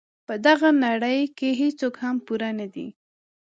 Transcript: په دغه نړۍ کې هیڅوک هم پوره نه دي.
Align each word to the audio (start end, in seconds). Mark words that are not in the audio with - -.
په 0.27 0.33
دغه 0.45 0.69
نړۍ 0.85 1.19
کې 1.37 1.49
هیڅوک 1.61 1.93
هم 2.03 2.15
پوره 2.25 2.49
نه 2.59 2.67
دي. 2.73 2.87